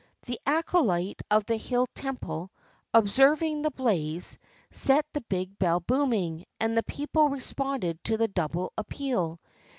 The 0.25 0.39
acolyte 0.47 1.21
of 1.29 1.45
the 1.45 1.57
hill 1.57 1.85
temple, 1.93 2.49
observing 2.91 3.61
the 3.61 3.69
blaze, 3.69 4.39
set 4.71 5.05
the 5.13 5.21
big 5.21 5.59
bell 5.59 5.79
booming; 5.79 6.45
and 6.59 6.75
the 6.75 6.81
people 6.81 7.29
responded 7.29 8.03
to 8.05 8.17
the 8.17 8.27
double 8.27 8.73
appeal. 8.79 9.39